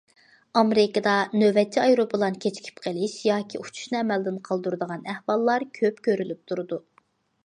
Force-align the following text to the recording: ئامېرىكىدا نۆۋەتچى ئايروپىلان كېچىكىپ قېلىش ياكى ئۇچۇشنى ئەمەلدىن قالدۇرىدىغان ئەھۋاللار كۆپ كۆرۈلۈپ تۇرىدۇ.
ئامېرىكىدا 0.59 1.11
نۆۋەتچى 1.41 1.81
ئايروپىلان 1.81 2.39
كېچىكىپ 2.45 2.81
قېلىش 2.85 3.13
ياكى 3.27 3.61
ئۇچۇشنى 3.63 3.99
ئەمەلدىن 3.99 4.39
قالدۇرىدىغان 4.49 5.05
ئەھۋاللار 5.13 5.67
كۆپ 5.81 6.01
كۆرۈلۈپ 6.09 6.43
تۇرىدۇ. 6.53 6.81